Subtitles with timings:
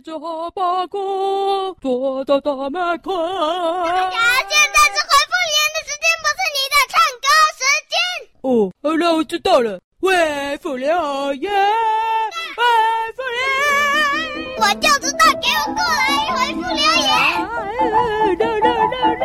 [0.00, 3.12] 接着哈巴狗躲到大门口。
[3.84, 4.16] 大家
[4.48, 7.28] 现在是回复留言的时间，不是你的唱歌
[7.58, 7.60] 时
[7.90, 7.92] 间。
[8.40, 8.48] 哦，
[8.82, 9.78] 好了，我知道了。
[10.00, 10.88] 喂复留
[11.34, 11.52] 言，
[12.56, 12.62] 回
[13.14, 13.40] 复留
[14.40, 17.12] 言，我就知道，给我过来回复留言。
[18.38, 18.72] 来来来
[19.16, 19.22] 来，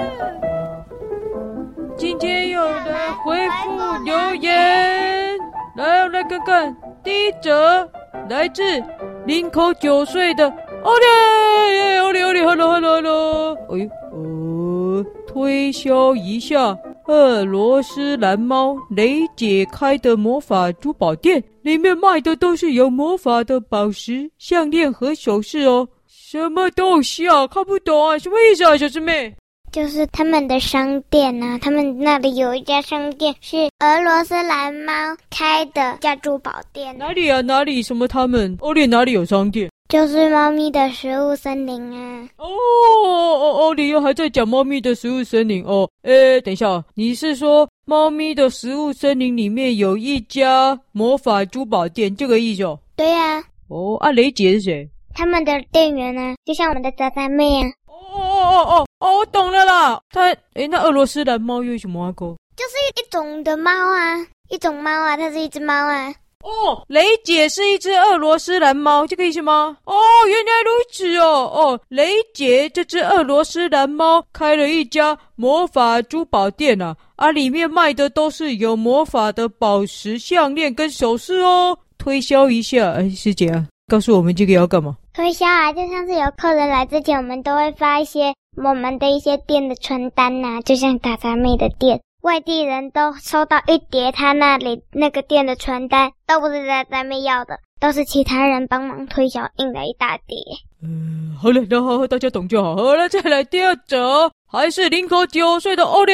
[1.97, 5.39] 今天有人回复留言，
[5.77, 7.89] 来，我来看看，第一则
[8.29, 8.83] 来自
[9.25, 10.51] 林口九岁的
[10.85, 16.77] 奥利，奥利奥利，hello hello hello，哎呦，呃，推销一下。
[17.07, 25.87] 俄罗斯蓝猫雷姐开的魔法珠宝店，里面卖的都是有魔法的宝石、项链和首饰哦。
[26.07, 27.47] 什么东西啊？
[27.47, 28.19] 看不懂啊？
[28.19, 29.33] 什么意思啊，小师妹？
[29.71, 34.93] 就是他们的商店啊，他们那里有一家商店是俄罗斯蓝猫
[35.31, 36.95] 开的，家珠宝店。
[36.95, 37.41] 哪里啊？
[37.41, 37.81] 哪里？
[37.81, 38.07] 什么？
[38.07, 38.55] 他们？
[38.59, 39.67] 欧里哪里有商店？
[39.87, 42.27] 就是猫咪的食物森林啊！
[42.37, 45.87] 哦哦哦，你又还在讲猫咪的食物森林哦？
[46.01, 52.79] 诶，等一下，你是说猫咪的食物森林里面有一家魔法珠宝店，这个意思哦？
[52.95, 53.43] 对呀、啊。
[53.67, 54.89] 哦，啊，雷姐是谁？
[55.13, 56.35] 他们的店员呢？
[56.43, 57.69] 就像我们的渣渣妹啊。
[57.87, 60.01] 哦哦哦哦哦，我懂了啦。
[60.09, 60.23] 他，
[60.55, 62.11] 诶，那俄罗斯蓝猫又是什么啊？
[62.11, 64.17] 哥，就是一种的猫啊，
[64.49, 66.11] 一种猫啊，它是一只猫啊。
[66.45, 69.75] 哦，雷姐是一只俄罗斯蓝猫，这个意思吗？
[69.85, 69.95] 哦，
[70.27, 71.51] 原来如此哦。
[71.51, 81.75] 哦，雷姐这只俄罗斯蓝猫开了一家魔法珠宝店啊，啊，里面卖的都是有魔法的宝石、项链跟首饰哦。
[81.97, 84.95] 推销一下，哎，师姐啊，告诉我们这个要干嘛？
[85.15, 91.99] 推销啊，就像是有客人来之前，我们都会发一些我们的一些店的传单呐、就像大杂妹的店。
[92.25, 100.35] 外地人都收到一叠他那里那个店的传单，都不是在咱们要的，都是其他人帮忙推销印了一大叠。
[100.81, 102.75] 嗯，好了，然后大家懂就好。
[102.75, 106.13] 好了，再来第二则，还是林口九岁的欧里。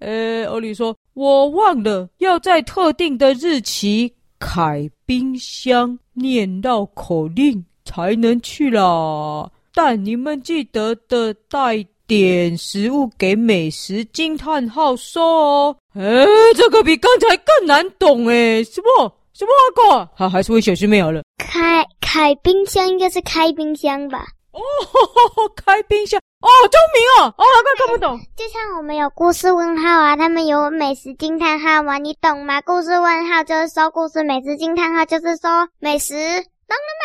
[0.00, 15.76] 呃，欧里说：“我忘了要在特定的日期开冰箱念绕口令才能去啦，但你们记得的带。”点食物给美食惊叹号说哦！
[15.94, 16.26] 哎，
[16.56, 18.64] 这个比刚才更难懂哎！
[18.64, 20.10] 什么什么阿哥？
[20.16, 21.22] 好，还是问小师妹好了。
[21.38, 24.26] 开开冰箱应该是开冰箱吧？
[24.50, 24.58] 哦，
[25.54, 27.32] 开冰箱哦，聪明哦！
[27.38, 28.18] 哦，快看不懂。
[28.36, 31.98] 就像我们有故事问号啊，他们有美食惊叹号吗？
[31.98, 32.60] 你懂吗？
[32.62, 36.99] 故事问号就是说故事，美食惊叹号就是说美食，懂了吗？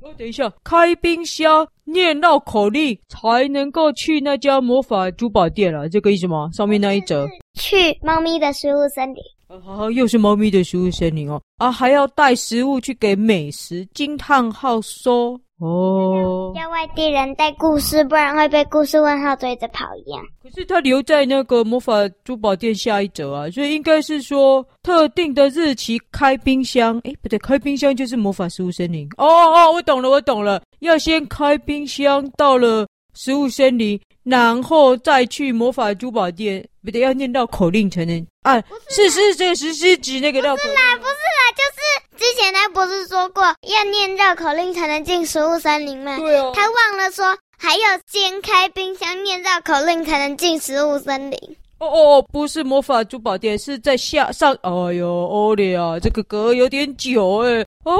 [0.00, 6.48] 哦，等一下，开冰箱念绕口令才能够去那家魔法珠宝店了，这个意思吗？
[6.52, 15.38] 上面那一则去猫咪的食物森林，好啊好，又是猫咪的食物森林哦，啊，还要带食物去给美食惊叹号说。
[15.60, 20.22] 哦，要外地人带故事，不然会被故事问号追着跑一样。
[20.40, 27.00] 可是他留在那个魔法珠宝店下一则啊，所以应该是说特定的日期开冰箱。
[27.04, 29.08] 哎，不对，开冰箱就是魔法食物森林。
[29.16, 36.64] 哦哦，我懂了，我懂了，要先开冰箱到了食物森林，然后再去魔法珠宝店。
[36.84, 38.62] 不对，要念到口令才能啊。
[38.88, 40.72] 是是，这个是是指那个绕口令。
[40.72, 41.12] 不是啦，不是
[42.52, 42.68] 啦，就是。
[42.68, 46.16] 之前他不是说过要念绕口令才能进食物森林吗？
[46.16, 46.52] 对哦。
[46.54, 51.38] 他忘了说还要先开冰箱念绕口令才能进食物森林。
[51.78, 54.52] 哦哦哦，不是魔法珠宝店，是在下上。
[54.62, 57.64] 哎呦，欧里啊，这个隔有点久哎。
[57.84, 57.94] 哦，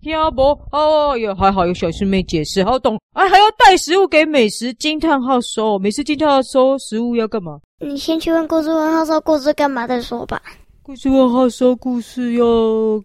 [0.00, 0.42] 听不？
[0.70, 3.00] 哦哟，还好有小师妹解释，好懂。
[3.14, 7.58] 哎，还要带食物给美食惊叹号收，美食惊叹号收食物要干嘛？
[7.80, 10.40] 你先去问故事问号收故事干嘛再说吧。
[10.86, 12.44] 故事问号说故事要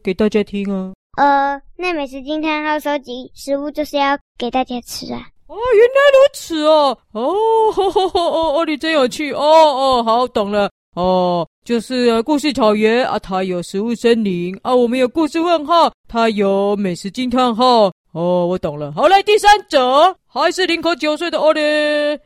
[0.03, 0.91] 给大家听啊！
[1.17, 5.29] 呃，那美食惊叹号收集食物就是要给大家吃啊！
[5.47, 6.97] 哦，原来如此哦！
[7.13, 18.91] 哦，吼吼吼哦哦，你真有趣哦哦，好懂了哦，就是故事草原啊，它有食物森林啊，我们有故事问号，它有美食惊叹号哦，我懂了。
[18.91, 21.61] 好嘞，第三者还是零口九岁的奥利，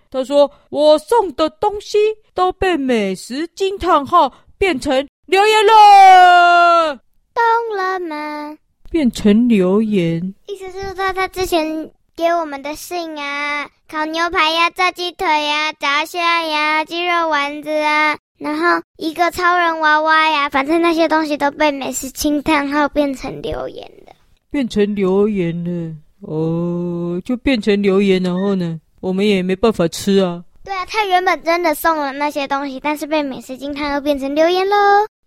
[0.10, 1.96] 他说我送的东西
[2.34, 5.08] 都被美食惊叹号变成。
[5.25, 6.96] 留言了，
[7.34, 8.58] 懂了吗？
[8.92, 24.14] 变成留言，意思是说他之前给我们的信啊，烤牛排呀、炸鸡腿呀、炸虾呀、鸡肉丸子啊，然后一个超人娃娃呀，反正那些东西都被美食惊叹号变成留言了，
[24.52, 30.44] 变成留言了哦，就变成留言，然后呢，我们也没办法吃啊。
[30.66, 34.75] 对啊，他原本真的送了那些东西，但是被美食惊叹号变成留言喽。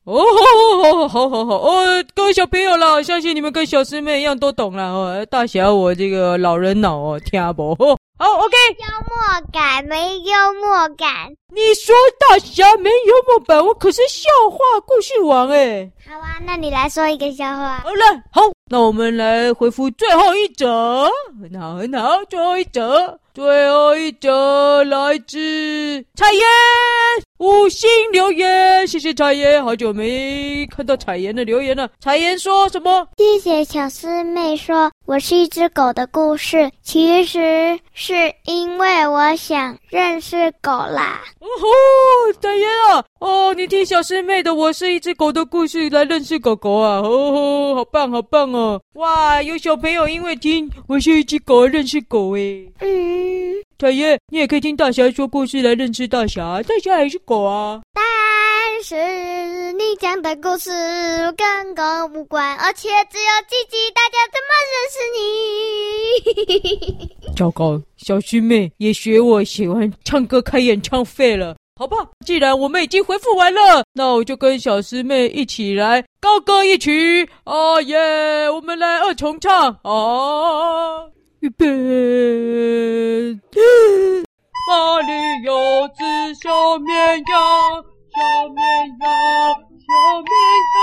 [0.06, 0.22] 哦，
[1.08, 5.26] 好，好，好，好，好，哦，各位小朋友啦，相信你们跟小师妹一样都懂了哦。
[5.28, 7.74] 大侠，我这个老人脑哦，听不？
[8.16, 8.56] 好，OK。
[8.78, 11.34] 幽默感没幽默感？
[11.52, 15.90] 你说大侠没幽默感，我可是笑话故事王诶。
[16.08, 17.78] 好啊，那你来说一个笑话。
[17.78, 21.08] 好了，好，那我们来回复最后一则。
[21.40, 23.18] 很好，很好，最后一则。
[23.32, 26.42] 最后一则来自彩妍，
[27.36, 31.86] 五星留言，谢谢彩妍，好久没看到彩妍的留言了。
[32.00, 33.06] 彩妍说什么？
[33.18, 38.14] 谢谢小师妹说我是一只狗的故事，其实是
[38.46, 41.20] 因为我想认识狗啦。
[41.40, 41.95] 哦吼，彩妍啊，
[43.66, 48.80] 听小师妹的我是一只狗的故事来认识狗狗啊，哦吼，好棒好棒哦！
[48.94, 52.72] 哇，有小朋友因为听我是一只狗而认识狗诶。
[52.80, 53.54] 嗯。
[53.78, 57.82] 彩妍，你也可以听大侠说故事来认识大侠，大侠还是狗啊。
[57.92, 58.04] 但
[58.82, 58.94] 是
[59.72, 60.70] 你讲的故事
[61.36, 61.82] 跟狗
[62.14, 64.98] 无关，而且只有自己，大家怎么认识
[66.94, 67.16] 你？
[67.36, 71.56] 糟糕，小师妹也学我喜欢唱歌开演唱会了。
[71.78, 77.28] 好吧，既然我们已经回复完了，那我就跟小师妹一起来高歌一曲。
[77.44, 81.04] 啊耶，我们来二重唱啊！
[81.40, 81.66] 预备！
[84.68, 85.12] 哪里
[85.44, 87.84] 有只小绵羊？
[88.16, 88.64] 小绵
[89.02, 89.12] 羊，
[89.84, 89.92] 小
[90.24, 90.32] 绵
[90.78, 90.80] 羊，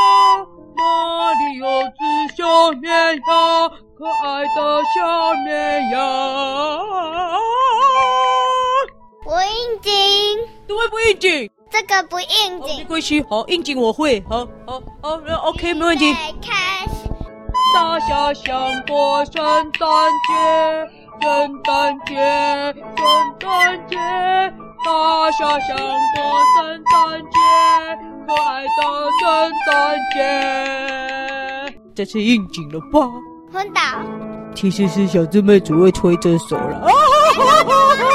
[0.77, 1.65] 哪里有
[1.97, 2.01] 只
[2.37, 2.93] 小绵
[3.27, 3.71] 羊？
[3.97, 5.99] 可爱的小绵羊。
[10.83, 11.49] 景，怎么不应景？
[11.71, 12.77] 这个不应景。
[12.77, 14.23] 没关系，好，应景我会。
[14.29, 16.13] 好，好，好，那 OK，没问题。
[16.13, 17.09] 开始。
[17.75, 19.43] 大侠想过圣
[19.79, 19.89] 诞
[20.27, 20.33] 节，
[21.21, 22.15] 圣诞节，
[22.97, 23.05] 圣
[23.39, 23.97] 诞节。
[24.85, 26.21] 大侠想过
[26.55, 26.93] 圣诞
[27.31, 27.37] 节，
[28.27, 28.69] 可爱的
[29.19, 29.23] 圣
[29.65, 29.71] 诞
[30.13, 30.15] 节。
[31.95, 33.09] 这次应景了吧？
[33.51, 33.81] 昏倒。
[34.53, 36.87] 其实是小智妹只会吹这首了。